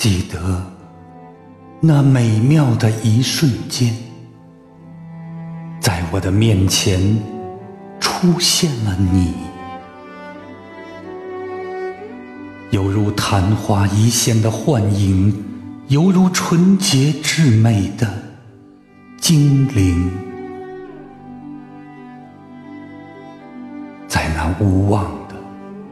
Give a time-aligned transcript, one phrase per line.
[0.00, 0.64] 记得
[1.78, 3.94] 那美妙的一瞬间，
[5.78, 6.98] 在我的面前
[8.00, 9.34] 出现了你，
[12.70, 15.44] 犹如昙花一现的幻影，
[15.88, 18.10] 犹如纯洁至美的
[19.20, 20.10] 精灵。
[24.08, 25.34] 在那无望的、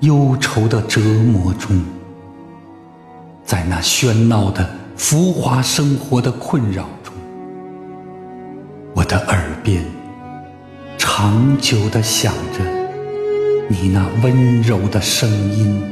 [0.00, 1.80] 忧愁的折磨中，
[3.44, 7.14] 在那喧闹的浮华生活的困扰中，
[8.94, 9.84] 我的耳边
[10.96, 12.64] 长久地响着
[13.68, 15.82] 你那温柔的声音。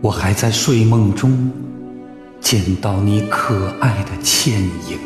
[0.00, 1.52] 我还在睡梦中
[2.40, 4.98] 见到你可爱的倩影。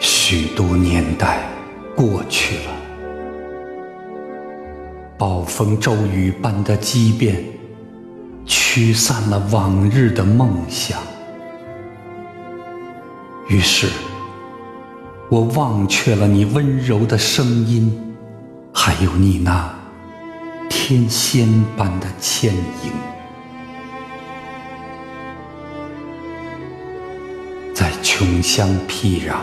[0.00, 1.48] 许多年代
[1.94, 2.75] 过去了，
[5.18, 7.42] 暴风骤雨般的激变
[8.44, 11.00] 驱散了往日的梦想。
[13.48, 13.88] 于是，
[15.30, 18.14] 我忘却了你温柔的声音，
[18.74, 19.74] 还有你那
[20.68, 22.92] 天仙般的倩影，
[27.72, 29.36] 在穷乡僻壤。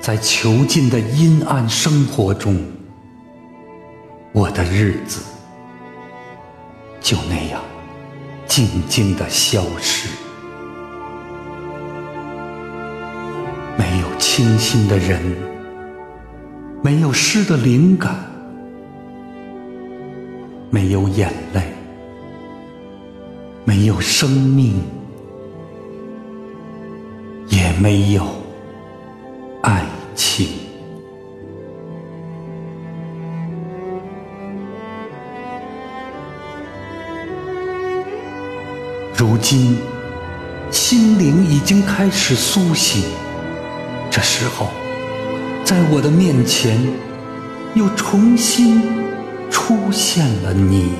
[0.00, 2.62] 在囚禁的阴暗生活中，
[4.34, 5.22] 我的日子
[7.00, 7.62] 就那样
[8.46, 10.08] 静静的消失。
[13.78, 15.22] 没有清新的人，
[16.82, 18.12] 没有诗的灵感，
[20.68, 21.62] 没有眼泪，
[23.64, 24.82] 没有生命，
[27.50, 28.26] 也没有。
[29.62, 29.86] 爱
[30.16, 30.48] 情，
[39.16, 39.78] 如今
[40.70, 43.04] 心灵已经开始苏醒。
[44.10, 44.66] 这时候，
[45.64, 46.80] 在我的面前
[47.74, 48.82] 又重新
[49.50, 50.90] 出现了你，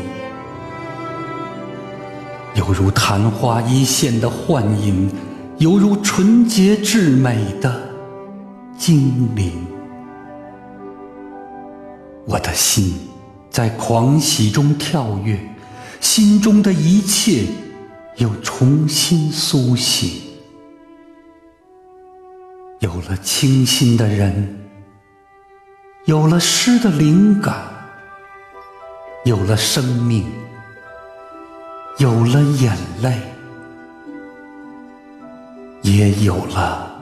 [2.54, 5.10] 犹如昙花一现的幻影，
[5.58, 7.82] 犹如纯洁至美的。
[8.76, 9.52] 精灵，
[12.26, 12.94] 我的心
[13.48, 15.38] 在狂喜中跳跃，
[16.00, 17.44] 心中的一切
[18.16, 20.22] 又重新苏醒。
[22.80, 24.60] 有了清新的人，
[26.04, 27.56] 有了诗的灵感，
[29.24, 30.24] 有了生命，
[31.98, 33.20] 有了眼泪，
[35.82, 36.93] 也有了。